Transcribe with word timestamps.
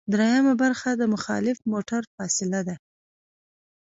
دریمه 0.13 0.53
برخه 0.63 0.89
د 0.99 1.03
مخالف 1.13 1.57
موټر 1.71 2.01
فاصله 2.15 2.59
ده 2.67 2.75